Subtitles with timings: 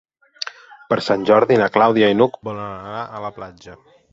[0.93, 3.79] Per Sant Jordi na Clàudia i n'Hug volen anar a la platja.